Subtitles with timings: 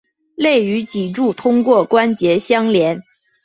[0.35, 3.03] 肋与脊柱通过关节相连。